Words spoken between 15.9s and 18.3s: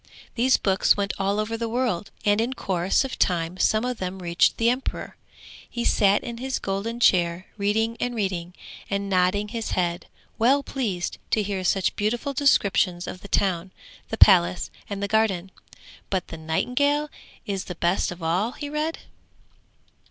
'But the nightingale is the best of